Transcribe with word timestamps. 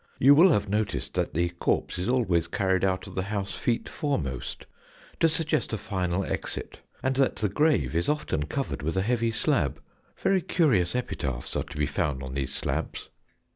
You 0.17 0.33
will 0.33 0.49
have 0.51 0.67
noticed 0.67 1.13
that 1.13 1.35
the 1.35 1.49
corpse 1.49 1.99
is 1.99 2.09
always 2.09 2.47
carried 2.47 2.83
out 2.83 3.05
of 3.05 3.13
the 3.13 3.21
house 3.21 3.53
feet 3.53 3.87
foremost, 3.87 4.65
to 5.19 5.29
suggest 5.29 5.73
a 5.73 5.77
final 5.77 6.23
exit, 6.25 6.79
and 7.03 7.15
that 7.17 7.35
the 7.35 7.49
grave 7.49 7.93
is 7.95 8.09
often 8.09 8.47
covered 8.47 8.81
with 8.81 8.97
a 8.97 9.03
heavy 9.03 9.29
slab. 9.29 9.79
Very 10.17 10.41
curious 10.41 10.95
epitaphs 10.95 11.55
are 11.55 11.65
to 11.65 11.77
be 11.77 11.85
found 11.85 12.23
on 12.23 12.33
these 12.33 12.51
slabs. 12.51 13.09